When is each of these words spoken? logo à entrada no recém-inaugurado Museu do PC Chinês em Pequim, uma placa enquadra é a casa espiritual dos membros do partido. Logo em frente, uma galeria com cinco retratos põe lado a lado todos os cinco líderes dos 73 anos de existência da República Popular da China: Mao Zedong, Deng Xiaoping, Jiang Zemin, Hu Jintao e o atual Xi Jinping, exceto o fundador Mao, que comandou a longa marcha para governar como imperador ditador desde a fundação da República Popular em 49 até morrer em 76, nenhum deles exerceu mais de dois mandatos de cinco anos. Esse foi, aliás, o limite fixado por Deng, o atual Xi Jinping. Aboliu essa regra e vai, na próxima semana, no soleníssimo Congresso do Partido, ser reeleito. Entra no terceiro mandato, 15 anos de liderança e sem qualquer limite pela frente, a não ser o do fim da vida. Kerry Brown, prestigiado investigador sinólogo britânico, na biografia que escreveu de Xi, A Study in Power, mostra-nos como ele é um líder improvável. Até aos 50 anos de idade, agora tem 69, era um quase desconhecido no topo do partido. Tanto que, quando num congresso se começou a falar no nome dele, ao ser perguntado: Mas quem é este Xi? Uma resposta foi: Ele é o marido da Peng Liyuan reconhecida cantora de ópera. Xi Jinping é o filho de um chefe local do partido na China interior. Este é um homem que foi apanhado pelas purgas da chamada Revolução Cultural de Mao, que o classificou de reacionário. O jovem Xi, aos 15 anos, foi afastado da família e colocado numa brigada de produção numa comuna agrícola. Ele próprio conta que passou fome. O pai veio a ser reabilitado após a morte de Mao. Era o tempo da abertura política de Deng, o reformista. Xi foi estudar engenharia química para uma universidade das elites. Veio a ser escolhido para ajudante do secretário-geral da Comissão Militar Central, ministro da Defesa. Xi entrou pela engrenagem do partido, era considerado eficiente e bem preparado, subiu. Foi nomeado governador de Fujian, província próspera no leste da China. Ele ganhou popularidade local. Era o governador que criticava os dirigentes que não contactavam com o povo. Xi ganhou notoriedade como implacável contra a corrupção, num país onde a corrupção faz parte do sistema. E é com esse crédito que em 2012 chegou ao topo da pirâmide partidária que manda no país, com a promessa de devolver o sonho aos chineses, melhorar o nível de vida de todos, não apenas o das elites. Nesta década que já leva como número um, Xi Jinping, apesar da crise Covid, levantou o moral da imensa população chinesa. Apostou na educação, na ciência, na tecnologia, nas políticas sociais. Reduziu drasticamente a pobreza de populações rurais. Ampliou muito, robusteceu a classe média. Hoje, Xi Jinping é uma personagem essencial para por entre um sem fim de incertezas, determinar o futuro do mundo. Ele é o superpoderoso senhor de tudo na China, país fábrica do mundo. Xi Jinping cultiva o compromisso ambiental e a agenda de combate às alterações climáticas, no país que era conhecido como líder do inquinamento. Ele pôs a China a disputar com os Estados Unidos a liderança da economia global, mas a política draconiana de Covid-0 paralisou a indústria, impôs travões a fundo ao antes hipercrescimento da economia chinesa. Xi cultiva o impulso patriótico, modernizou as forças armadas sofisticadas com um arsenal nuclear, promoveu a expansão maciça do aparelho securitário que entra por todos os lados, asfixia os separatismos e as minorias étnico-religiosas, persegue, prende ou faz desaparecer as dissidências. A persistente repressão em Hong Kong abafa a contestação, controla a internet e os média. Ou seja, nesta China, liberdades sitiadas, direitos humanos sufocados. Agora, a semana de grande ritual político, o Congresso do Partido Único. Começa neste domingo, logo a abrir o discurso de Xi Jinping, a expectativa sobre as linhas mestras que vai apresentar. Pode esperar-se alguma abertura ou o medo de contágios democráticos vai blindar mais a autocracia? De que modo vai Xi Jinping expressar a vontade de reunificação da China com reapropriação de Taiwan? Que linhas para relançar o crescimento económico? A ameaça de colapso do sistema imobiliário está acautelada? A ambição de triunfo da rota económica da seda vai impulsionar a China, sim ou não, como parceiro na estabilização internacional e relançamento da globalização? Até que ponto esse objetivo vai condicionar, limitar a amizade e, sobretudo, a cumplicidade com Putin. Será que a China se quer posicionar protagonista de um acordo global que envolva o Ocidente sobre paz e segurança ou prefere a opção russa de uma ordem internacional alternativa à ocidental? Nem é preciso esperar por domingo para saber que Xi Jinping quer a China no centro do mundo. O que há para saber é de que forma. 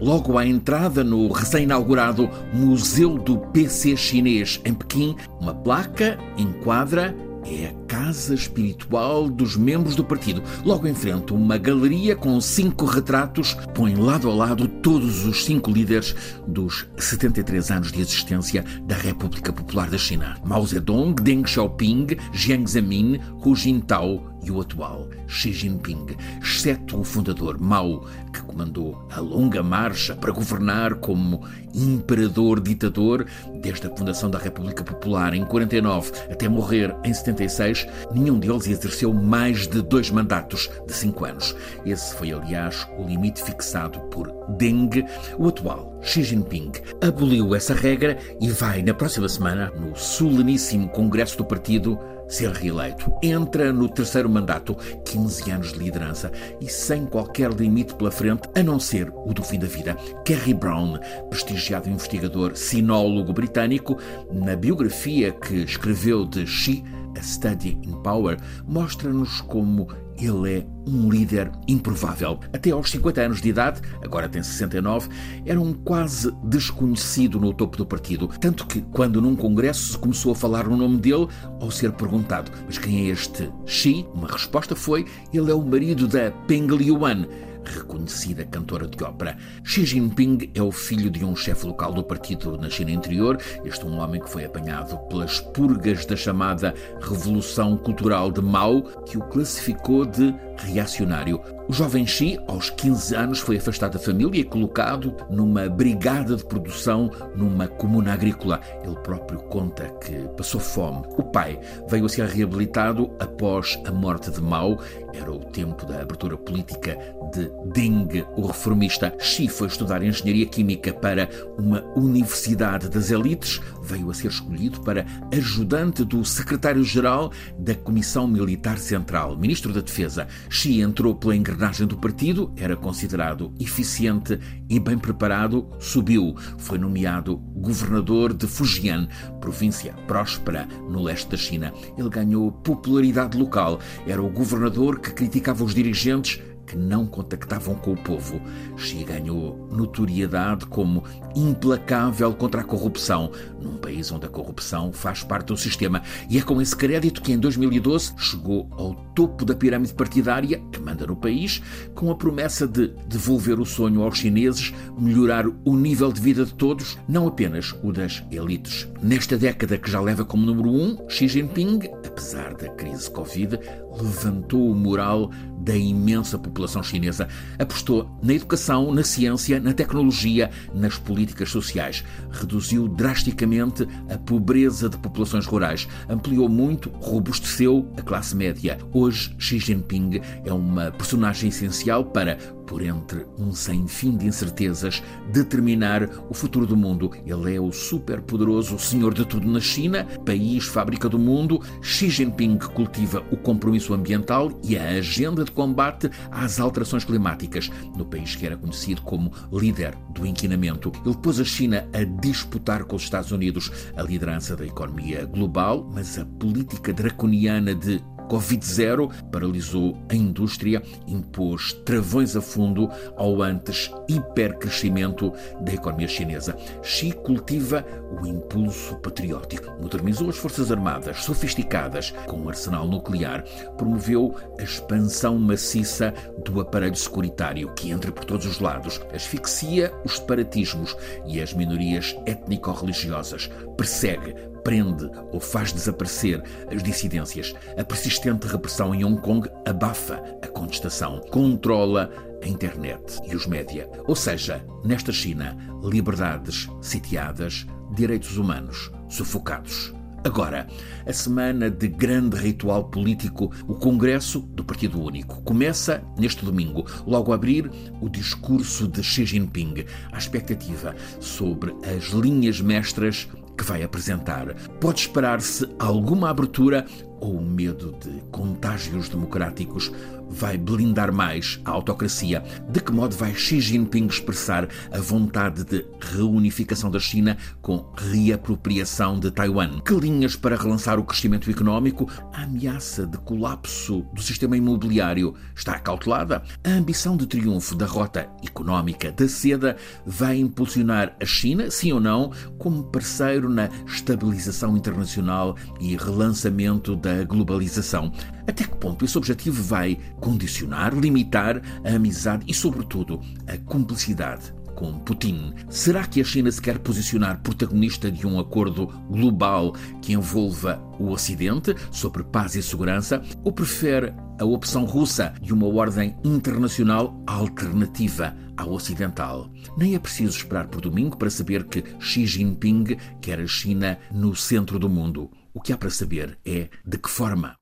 logo 0.00 0.38
à 0.38 0.46
entrada 0.46 1.02
no 1.04 1.30
recém-inaugurado 1.30 2.28
Museu 2.52 3.18
do 3.18 3.38
PC 3.38 3.96
Chinês 3.96 4.60
em 4.64 4.74
Pequim, 4.74 5.16
uma 5.40 5.54
placa 5.54 6.18
enquadra 6.36 7.14
é 7.46 7.66
a 7.66 7.72
casa 7.86 8.34
espiritual 8.34 9.28
dos 9.28 9.56
membros 9.56 9.94
do 9.94 10.04
partido. 10.04 10.42
Logo 10.64 10.86
em 10.86 10.94
frente, 10.94 11.32
uma 11.32 11.58
galeria 11.58 12.16
com 12.16 12.40
cinco 12.40 12.86
retratos 12.86 13.54
põe 13.74 13.94
lado 13.94 14.30
a 14.30 14.34
lado 14.34 14.66
todos 14.66 15.26
os 15.26 15.44
cinco 15.44 15.70
líderes 15.70 16.14
dos 16.46 16.86
73 16.96 17.70
anos 17.70 17.92
de 17.92 18.00
existência 18.00 18.64
da 18.84 18.96
República 18.96 19.52
Popular 19.52 19.90
da 19.90 19.98
China: 19.98 20.36
Mao 20.44 20.66
Zedong, 20.66 21.14
Deng 21.14 21.46
Xiaoping, 21.46 22.16
Jiang 22.32 22.66
Zemin, 22.66 23.20
Hu 23.44 23.54
Jintao 23.54 24.33
e 24.44 24.50
o 24.50 24.60
atual 24.60 25.08
Xi 25.26 25.52
Jinping, 25.52 26.16
exceto 26.42 26.98
o 26.98 27.04
fundador 27.04 27.58
Mao, 27.58 28.04
que 28.32 28.42
comandou 28.42 29.06
a 29.10 29.20
longa 29.20 29.62
marcha 29.62 30.14
para 30.14 30.32
governar 30.32 30.94
como 30.96 31.42
imperador 31.74 32.60
ditador 32.60 33.26
desde 33.60 33.86
a 33.86 33.96
fundação 33.96 34.30
da 34.30 34.38
República 34.38 34.84
Popular 34.84 35.34
em 35.34 35.44
49 35.44 36.12
até 36.30 36.48
morrer 36.48 36.94
em 37.04 37.12
76, 37.12 37.86
nenhum 38.12 38.38
deles 38.38 38.66
exerceu 38.66 39.12
mais 39.12 39.66
de 39.66 39.82
dois 39.82 40.10
mandatos 40.10 40.70
de 40.86 40.92
cinco 40.92 41.24
anos. 41.24 41.54
Esse 41.84 42.14
foi, 42.14 42.32
aliás, 42.32 42.86
o 42.98 43.04
limite 43.04 43.42
fixado 43.42 43.98
por 44.10 44.32
Deng, 44.56 45.04
o 45.38 45.48
atual 45.48 45.98
Xi 46.02 46.22
Jinping. 46.22 46.72
Aboliu 47.00 47.54
essa 47.54 47.74
regra 47.74 48.18
e 48.40 48.48
vai, 48.48 48.82
na 48.82 48.92
próxima 48.92 49.28
semana, 49.28 49.72
no 49.78 49.96
soleníssimo 49.96 50.88
Congresso 50.90 51.38
do 51.38 51.44
Partido, 51.44 51.98
ser 52.34 52.50
reeleito. 52.50 53.12
Entra 53.22 53.72
no 53.72 53.88
terceiro 53.88 54.28
mandato, 54.28 54.76
15 55.04 55.50
anos 55.52 55.72
de 55.72 55.78
liderança 55.78 56.32
e 56.60 56.68
sem 56.68 57.06
qualquer 57.06 57.52
limite 57.52 57.94
pela 57.94 58.10
frente, 58.10 58.48
a 58.56 58.62
não 58.62 58.80
ser 58.80 59.08
o 59.24 59.32
do 59.32 59.42
fim 59.42 59.58
da 59.58 59.68
vida. 59.68 59.94
Kerry 60.24 60.52
Brown, 60.52 60.98
prestigiado 61.30 61.88
investigador 61.88 62.56
sinólogo 62.56 63.32
britânico, 63.32 63.96
na 64.32 64.56
biografia 64.56 65.30
que 65.30 65.62
escreveu 65.62 66.24
de 66.24 66.44
Xi, 66.44 66.82
A 67.16 67.22
Study 67.22 67.78
in 67.84 68.02
Power, 68.02 68.36
mostra-nos 68.66 69.40
como 69.42 69.86
ele 70.18 70.58
é 70.58 70.66
um 70.86 71.08
líder 71.08 71.50
improvável. 71.66 72.38
Até 72.52 72.70
aos 72.70 72.90
50 72.90 73.20
anos 73.20 73.40
de 73.40 73.48
idade, 73.48 73.80
agora 74.02 74.28
tem 74.28 74.42
69, 74.42 75.08
era 75.46 75.60
um 75.60 75.72
quase 75.72 76.30
desconhecido 76.44 77.40
no 77.40 77.52
topo 77.52 77.76
do 77.76 77.86
partido. 77.86 78.28
Tanto 78.40 78.66
que, 78.66 78.82
quando 78.92 79.20
num 79.20 79.36
congresso 79.36 79.92
se 79.92 79.98
começou 79.98 80.32
a 80.32 80.36
falar 80.36 80.68
no 80.68 80.76
nome 80.76 80.98
dele, 80.98 81.28
ao 81.60 81.70
ser 81.70 81.92
perguntado: 81.92 82.50
Mas 82.66 82.78
quem 82.78 83.06
é 83.06 83.12
este 83.12 83.50
Xi? 83.66 84.06
Uma 84.14 84.28
resposta 84.28 84.76
foi: 84.76 85.04
Ele 85.32 85.50
é 85.50 85.54
o 85.54 85.64
marido 85.64 86.06
da 86.06 86.30
Peng 86.46 86.66
Liyuan 86.66 87.26
reconhecida 87.70 88.44
cantora 88.44 88.86
de 88.86 89.02
ópera. 89.02 89.36
Xi 89.62 89.84
Jinping 89.84 90.50
é 90.54 90.62
o 90.62 90.72
filho 90.72 91.10
de 91.10 91.24
um 91.24 91.34
chefe 91.34 91.66
local 91.66 91.92
do 91.92 92.02
partido 92.02 92.56
na 92.56 92.68
China 92.70 92.90
interior. 92.90 93.38
Este 93.64 93.84
é 93.84 93.88
um 93.88 93.98
homem 93.98 94.20
que 94.20 94.30
foi 94.30 94.44
apanhado 94.44 94.96
pelas 95.08 95.40
purgas 95.40 96.04
da 96.06 96.16
chamada 96.16 96.74
Revolução 97.00 97.76
Cultural 97.76 98.30
de 98.30 98.40
Mao, 98.40 98.82
que 99.04 99.18
o 99.18 99.22
classificou 99.22 100.04
de 100.04 100.34
reacionário. 100.58 101.40
O 101.66 101.72
jovem 101.72 102.06
Xi, 102.06 102.38
aos 102.46 102.68
15 102.68 103.14
anos, 103.14 103.38
foi 103.38 103.56
afastado 103.56 103.92
da 103.92 103.98
família 103.98 104.40
e 104.40 104.44
colocado 104.44 105.16
numa 105.30 105.68
brigada 105.68 106.36
de 106.36 106.44
produção 106.44 107.10
numa 107.34 107.66
comuna 107.66 108.12
agrícola. 108.12 108.60
Ele 108.84 108.96
próprio 108.96 109.38
conta 109.44 109.88
que 110.00 110.12
passou 110.36 110.60
fome. 110.60 111.02
O 111.16 111.22
pai 111.22 111.58
veio 111.88 112.04
a 112.04 112.08
ser 112.08 112.26
reabilitado 112.26 113.10
após 113.18 113.80
a 113.86 113.90
morte 113.90 114.30
de 114.30 114.42
Mao. 114.42 114.78
Era 115.14 115.32
o 115.32 115.38
tempo 115.38 115.86
da 115.86 116.02
abertura 116.02 116.36
política 116.36 116.98
de 117.32 117.50
Deng, 117.72 118.26
o 118.36 118.46
reformista. 118.46 119.14
Xi 119.18 119.48
foi 119.48 119.68
estudar 119.68 120.02
engenharia 120.02 120.46
química 120.46 120.92
para 120.92 121.28
uma 121.56 121.82
universidade 121.96 122.90
das 122.90 123.10
elites. 123.10 123.60
Veio 123.82 124.10
a 124.10 124.14
ser 124.14 124.28
escolhido 124.28 124.80
para 124.82 125.06
ajudante 125.32 126.04
do 126.04 126.24
secretário-geral 126.24 127.32
da 127.58 127.74
Comissão 127.74 128.26
Militar 128.26 128.78
Central, 128.78 129.36
ministro 129.36 129.72
da 129.72 129.80
Defesa. 129.80 130.26
Xi 130.48 130.80
entrou 130.80 131.14
pela 131.14 131.36
engrenagem 131.36 131.86
do 131.86 131.96
partido, 131.96 132.52
era 132.56 132.76
considerado 132.76 133.52
eficiente 133.58 134.38
e 134.68 134.78
bem 134.78 134.98
preparado, 134.98 135.68
subiu. 135.78 136.34
Foi 136.58 136.78
nomeado 136.78 137.36
governador 137.36 138.32
de 138.32 138.46
Fujian, 138.46 139.08
província 139.40 139.94
próspera 140.06 140.68
no 140.88 141.02
leste 141.02 141.30
da 141.30 141.36
China. 141.36 141.72
Ele 141.96 142.08
ganhou 142.08 142.52
popularidade 142.52 143.36
local. 143.36 143.80
Era 144.06 144.22
o 144.22 144.30
governador 144.30 145.00
que 145.00 145.12
criticava 145.12 145.64
os 145.64 145.74
dirigentes 145.74 146.40
que 146.66 146.76
não 146.76 147.06
contactavam 147.06 147.74
com 147.74 147.92
o 147.92 147.96
povo. 147.96 148.40
Xi 148.76 149.04
ganhou 149.04 149.68
notoriedade 149.70 150.66
como 150.66 151.04
implacável 151.34 152.32
contra 152.34 152.60
a 152.60 152.64
corrupção, 152.64 153.30
num 153.60 153.76
país 153.76 154.10
onde 154.12 154.26
a 154.26 154.28
corrupção 154.28 154.92
faz 154.92 155.22
parte 155.22 155.48
do 155.48 155.56
sistema. 155.56 156.02
E 156.28 156.38
é 156.38 156.42
com 156.42 156.60
esse 156.60 156.76
crédito 156.76 157.22
que 157.22 157.32
em 157.32 157.38
2012 157.38 158.14
chegou 158.16 158.68
ao 158.72 158.94
topo 159.14 159.44
da 159.44 159.54
pirâmide 159.54 159.94
partidária 159.94 160.62
que 160.72 160.80
manda 160.80 161.06
no 161.06 161.16
país, 161.16 161.62
com 161.94 162.10
a 162.10 162.14
promessa 162.14 162.66
de 162.66 162.88
devolver 163.06 163.60
o 163.60 163.66
sonho 163.66 164.02
aos 164.02 164.18
chineses, 164.18 164.72
melhorar 164.98 165.46
o 165.46 165.76
nível 165.76 166.12
de 166.12 166.20
vida 166.20 166.44
de 166.44 166.54
todos, 166.54 166.98
não 167.08 167.26
apenas 167.26 167.74
o 167.82 167.92
das 167.92 168.22
elites. 168.30 168.88
Nesta 169.02 169.36
década 169.36 169.78
que 169.78 169.90
já 169.90 170.00
leva 170.00 170.24
como 170.24 170.46
número 170.46 170.70
um, 170.70 171.08
Xi 171.08 171.28
Jinping, 171.28 171.80
apesar 172.06 172.54
da 172.54 172.68
crise 172.70 173.10
Covid, 173.10 173.58
levantou 174.00 174.70
o 174.70 174.74
moral 174.74 175.30
da 175.64 175.74
imensa 175.74 176.38
população 176.38 176.82
chinesa. 176.82 177.26
Apostou 177.58 178.08
na 178.22 178.34
educação, 178.34 178.92
na 178.92 179.02
ciência, 179.02 179.58
na 179.58 179.72
tecnologia, 179.72 180.50
nas 180.74 180.98
políticas 180.98 181.50
sociais. 181.50 182.04
Reduziu 182.30 182.86
drasticamente 182.86 183.88
a 184.10 184.18
pobreza 184.18 184.88
de 184.88 184.98
populações 184.98 185.46
rurais. 185.46 185.88
Ampliou 186.08 186.48
muito, 186.48 186.90
robusteceu 187.00 187.90
a 187.96 188.02
classe 188.02 188.36
média. 188.36 188.78
Hoje, 188.92 189.34
Xi 189.38 189.58
Jinping 189.58 190.20
é 190.44 190.52
uma 190.52 190.90
personagem 190.90 191.48
essencial 191.48 192.04
para 192.04 192.36
por 192.66 192.82
entre 192.82 193.26
um 193.38 193.52
sem 193.52 193.86
fim 193.86 194.16
de 194.16 194.26
incertezas, 194.26 195.02
determinar 195.32 196.08
o 196.28 196.34
futuro 196.34 196.66
do 196.66 196.76
mundo. 196.76 197.10
Ele 197.26 197.54
é 197.54 197.60
o 197.60 197.72
superpoderoso 197.72 198.78
senhor 198.78 199.14
de 199.14 199.24
tudo 199.24 199.46
na 199.48 199.60
China, 199.60 200.04
país 200.24 200.64
fábrica 200.64 201.08
do 201.08 201.18
mundo. 201.18 201.60
Xi 201.80 202.08
Jinping 202.08 202.58
cultiva 202.58 203.24
o 203.30 203.36
compromisso 203.36 203.94
ambiental 203.94 204.50
e 204.62 204.76
a 204.76 204.88
agenda 204.90 205.44
de 205.44 205.50
combate 205.50 206.10
às 206.30 206.60
alterações 206.60 207.04
climáticas, 207.04 207.70
no 207.96 208.04
país 208.04 208.34
que 208.34 208.46
era 208.46 208.56
conhecido 208.56 209.02
como 209.02 209.32
líder 209.52 209.94
do 210.10 210.26
inquinamento. 210.26 210.92
Ele 211.04 211.16
pôs 211.16 211.40
a 211.40 211.44
China 211.44 211.86
a 211.92 212.04
disputar 212.04 212.84
com 212.84 212.96
os 212.96 213.02
Estados 213.02 213.32
Unidos 213.32 213.70
a 213.96 214.02
liderança 214.02 214.56
da 214.56 214.66
economia 214.66 215.24
global, 215.24 215.88
mas 215.92 216.18
a 216.18 216.24
política 216.24 216.92
draconiana 216.92 217.74
de 217.74 218.02
Covid-0 218.28 219.10
paralisou 219.30 219.96
a 220.08 220.14
indústria, 220.14 220.82
impôs 221.06 221.72
travões 221.84 222.36
a 222.36 222.40
fundo 222.40 222.88
ao 223.16 223.42
antes 223.42 223.90
hipercrescimento 224.08 225.32
da 225.60 225.72
economia 225.72 226.08
chinesa. 226.08 226.56
Xi 226.82 227.12
cultiva 227.12 227.84
o 228.20 228.26
impulso 228.26 228.96
patriótico, 228.96 229.70
modernizou 229.80 230.28
as 230.28 230.36
forças 230.36 230.70
armadas 230.70 231.24
sofisticadas 231.24 232.10
com 232.26 232.38
um 232.38 232.48
arsenal 232.48 232.86
nuclear, 232.86 233.44
promoveu 233.76 234.34
a 234.58 234.62
expansão 234.62 235.38
maciça 235.38 236.12
do 236.44 236.60
aparelho 236.60 236.96
securitário 236.96 237.72
que 237.74 237.90
entra 237.90 238.12
por 238.12 238.24
todos 238.24 238.46
os 238.46 238.60
lados, 238.60 239.00
asfixia 239.12 239.92
os 240.04 240.16
separatismos 240.16 240.96
e 241.26 241.40
as 241.40 241.52
minorias 241.52 242.16
étnico-religiosas, 242.26 243.50
persegue, 243.76 244.34
prende 244.64 245.08
ou 245.30 245.38
faz 245.38 245.72
desaparecer 245.72 246.42
as 246.74 246.82
dissidências. 246.82 247.54
A 247.78 247.84
persistente 247.84 248.46
repressão 248.46 248.94
em 248.94 249.04
Hong 249.04 249.20
Kong 249.20 249.48
abafa 249.64 250.22
a 250.42 250.48
contestação, 250.48 251.20
controla 251.30 252.10
a 252.42 252.48
internet 252.48 253.20
e 253.26 253.36
os 253.36 253.46
média. 253.46 253.88
Ou 254.08 254.16
seja, 254.16 254.64
nesta 254.82 255.12
China, 255.12 255.56
liberdades 255.82 256.68
sitiadas, 256.80 257.66
direitos 257.94 258.36
humanos 258.36 258.90
sufocados. 259.08 259.92
Agora, 260.24 260.66
a 261.06 261.12
semana 261.12 261.70
de 261.70 261.86
grande 261.86 262.38
ritual 262.38 262.84
político, 262.84 263.52
o 263.68 263.74
Congresso 263.74 264.40
do 264.40 264.64
Partido 264.64 264.98
Único. 264.98 265.42
Começa 265.42 266.02
neste 266.18 266.46
domingo, 266.46 266.86
logo 267.06 267.30
a 267.30 267.34
abrir 267.34 267.70
o 268.00 268.08
discurso 268.08 268.88
de 268.88 269.02
Xi 269.02 269.26
Jinping, 269.26 269.84
a 270.10 270.16
expectativa 270.16 270.96
sobre 271.20 271.74
as 271.94 272.04
linhas 272.04 272.58
mestras 272.58 273.28
que 273.56 273.64
vai 273.64 273.82
apresentar. 273.82 274.54
Pode 274.80 275.00
esperar-se 275.00 275.68
alguma 275.78 276.30
abertura 276.30 276.84
ou 277.20 277.38
o 277.38 277.44
medo 277.44 277.94
de 278.00 278.22
contágios 278.30 279.08
democráticos 279.08 279.90
vai 280.28 280.56
blindar 280.56 281.12
mais 281.12 281.60
a 281.64 281.70
autocracia? 281.70 282.42
De 282.68 282.80
que 282.80 282.92
modo 282.92 283.14
vai 283.16 283.34
Xi 283.34 283.60
Jinping 283.60 284.06
expressar 284.06 284.68
a 284.92 284.98
vontade 284.98 285.64
de 285.64 285.84
reunificação 286.00 286.90
da 286.90 286.98
China 286.98 287.36
com 287.62 287.84
reapropriação 287.96 289.18
de 289.18 289.30
Taiwan? 289.30 289.80
Que 289.80 289.94
linhas 289.94 290.36
para 290.36 290.56
relançar 290.56 290.98
o 290.98 291.04
crescimento 291.04 291.50
económico? 291.50 292.08
A 292.32 292.42
ameaça 292.42 293.06
de 293.06 293.18
colapso 293.18 294.04
do 294.12 294.22
sistema 294.22 294.56
imobiliário 294.56 295.34
está 295.54 295.72
acautelada? 295.72 296.42
A 296.64 296.70
ambição 296.70 297.16
de 297.16 297.26
triunfo 297.26 297.74
da 297.74 297.86
rota 297.86 298.28
económica 298.44 299.12
da 299.12 299.28
seda 299.28 299.76
vai 300.06 300.38
impulsionar 300.38 301.16
a 301.20 301.24
China, 301.24 301.70
sim 301.70 301.92
ou 301.92 302.00
não, 302.00 302.32
como 302.58 302.84
parceiro 302.84 303.48
na 303.48 303.68
estabilização 303.86 304.76
internacional 304.76 305.56
e 305.80 305.96
relançamento 305.96 306.96
da 307.04 307.22
globalização? 307.22 308.10
Até 308.46 308.64
que 308.64 308.76
ponto 308.76 309.04
esse 309.04 309.16
objetivo 309.18 309.62
vai 309.62 309.98
condicionar, 310.20 310.94
limitar 310.94 311.60
a 311.84 311.94
amizade 311.94 312.44
e, 312.48 312.54
sobretudo, 312.54 313.20
a 313.46 313.58
cumplicidade 313.58 314.54
com 314.74 314.98
Putin. 314.98 315.54
Será 315.68 316.04
que 316.04 316.20
a 316.20 316.24
China 316.24 316.50
se 316.50 316.60
quer 316.60 316.78
posicionar 316.78 317.40
protagonista 317.42 318.10
de 318.10 318.26
um 318.26 318.40
acordo 318.40 318.86
global 319.08 319.72
que 320.02 320.14
envolva 320.14 320.82
o 320.98 321.10
Ocidente 321.10 321.76
sobre 321.92 322.24
paz 322.24 322.56
e 322.56 322.62
segurança 322.62 323.22
ou 323.44 323.52
prefere 323.52 324.12
a 324.38 324.44
opção 324.44 324.84
russa 324.84 325.34
de 325.40 325.52
uma 325.52 325.66
ordem 325.66 326.16
internacional 326.24 327.14
alternativa 327.26 328.36
à 328.56 328.66
ocidental? 328.66 329.50
Nem 329.76 329.94
é 329.94 329.98
preciso 329.98 330.36
esperar 330.36 330.66
por 330.68 330.80
domingo 330.80 331.16
para 331.16 331.30
saber 331.30 331.64
que 331.64 331.84
Xi 332.00 332.26
Jinping 332.26 332.96
quer 333.20 333.40
a 333.40 333.46
China 333.46 333.98
no 334.12 334.34
centro 334.34 334.78
do 334.78 334.88
mundo. 334.88 335.30
O 335.52 335.60
que 335.60 335.72
há 335.72 335.78
para 335.78 335.90
saber 335.90 336.38
é 336.44 336.68
de 336.84 336.98
que 336.98 337.08
forma. 337.08 337.56